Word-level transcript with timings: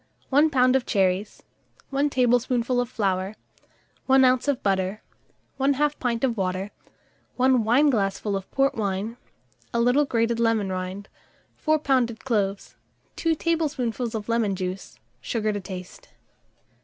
1 0.29 0.49
lb. 0.49 0.75
of 0.75 0.83
cherries, 0.87 1.43
1 1.91 2.09
tablespoonful 2.09 2.81
of 2.81 2.89
flour, 2.89 3.35
1 4.07 4.25
oz. 4.25 4.47
of 4.47 4.63
butter, 4.63 4.99
1/2 5.59 5.99
pint 5.99 6.23
of 6.23 6.35
water, 6.35 6.71
1 7.35 7.63
wineglassful 7.63 8.35
of 8.35 8.49
port 8.49 8.73
wine, 8.73 9.15
a 9.71 9.79
little 9.79 10.05
grated 10.05 10.39
lemon 10.39 10.69
rind, 10.71 11.07
4 11.55 11.77
pounded 11.77 12.25
cloves, 12.25 12.75
2 13.15 13.35
tablespoonfuls 13.35 14.15
of 14.15 14.27
lemon 14.27 14.55
juice, 14.55 14.97
sugar 15.21 15.53
to 15.53 15.59
taste. 15.61 16.07